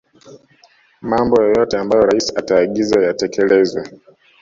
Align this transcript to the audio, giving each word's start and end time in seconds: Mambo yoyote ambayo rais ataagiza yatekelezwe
Mambo 1.01 1.41
yoyote 1.43 1.77
ambayo 1.77 2.01
rais 2.05 2.37
ataagiza 2.37 2.99
yatekelezwe 3.01 3.89